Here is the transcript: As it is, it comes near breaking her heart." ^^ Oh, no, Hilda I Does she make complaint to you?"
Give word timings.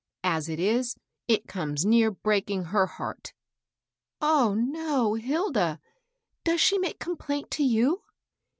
As 0.23 0.49
it 0.49 0.59
is, 0.59 0.95
it 1.27 1.45
comes 1.47 1.85
near 1.85 2.09
breaking 2.09 2.63
her 2.63 2.87
heart." 2.87 3.33
^^ 3.33 3.33
Oh, 4.19 4.55
no, 4.55 5.13
Hilda 5.13 5.79
I 5.79 5.87
Does 6.43 6.59
she 6.59 6.79
make 6.79 6.97
complaint 6.99 7.51
to 7.51 7.63
you?" 7.63 8.01